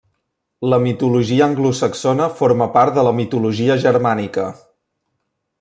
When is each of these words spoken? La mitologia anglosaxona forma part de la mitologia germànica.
La 0.73 0.79
mitologia 0.85 1.43
anglosaxona 1.49 2.29
forma 2.41 2.69
part 2.79 2.97
de 2.97 3.07
la 3.11 3.15
mitologia 3.21 3.79
germànica. 3.87 4.51